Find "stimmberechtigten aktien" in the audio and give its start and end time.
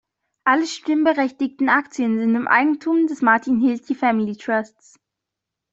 0.65-2.17